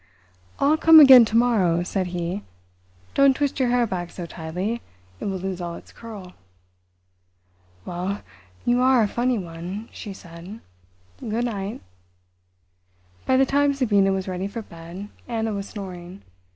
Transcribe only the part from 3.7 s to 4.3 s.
back so